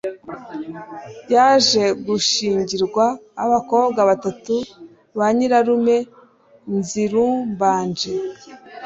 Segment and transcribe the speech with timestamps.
[1.33, 3.05] yaje gushyingirwa
[3.43, 4.55] abakobwa batatu
[5.17, 5.97] ba nyirarume
[6.77, 8.11] nzirumbanje